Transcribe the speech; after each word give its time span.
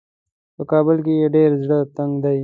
په 0.55 0.63
کابل 0.71 0.97
کې 1.05 1.13
یې 1.19 1.27
ډېر 1.35 1.51
زړه 1.63 1.77
تنګ 1.95 2.13
دی. 2.23 2.39